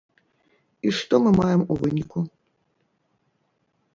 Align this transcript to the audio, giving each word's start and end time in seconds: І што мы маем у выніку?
І 0.87 0.93
што 0.99 1.15
мы 1.25 1.33
маем 1.39 1.61
у 1.75 1.77
выніку? 1.83 2.19